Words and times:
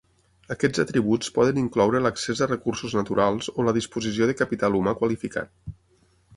Aquests 0.53 0.79
atributs 0.83 1.29
poden 1.35 1.59
incloure 1.63 2.01
l'accés 2.07 2.41
a 2.41 2.49
recursos 2.49 2.97
naturals 3.01 3.53
o 3.55 3.69
la 3.69 3.77
disposició 3.79 4.33
de 4.33 4.39
capital 4.43 4.81
humà 4.83 4.99
qualificat. 5.03 5.73